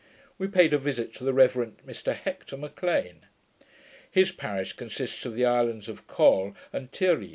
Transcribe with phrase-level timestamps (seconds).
[0.39, 3.27] We paid a visit to the Reverend Mr Hector M'Lean.
[4.09, 7.29] His parish consists of the islands of Col and Tyr yi.